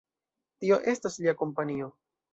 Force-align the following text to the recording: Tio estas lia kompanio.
Tio 0.63 0.79
estas 0.93 1.19
lia 1.25 1.37
kompanio. 1.43 1.95